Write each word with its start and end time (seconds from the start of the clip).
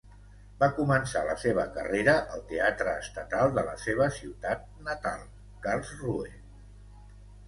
Va 0.61 0.67
començar 0.77 1.19
la 1.25 1.33
seva 1.41 1.65
carrera 1.75 2.15
al 2.37 2.41
Teatre 2.51 2.95
Estatal 3.01 3.53
de 3.57 3.63
la 3.67 3.75
seva 3.81 4.07
ciutat 4.15 4.65
natal, 4.87 5.21
Karlsruhe. 5.67 6.33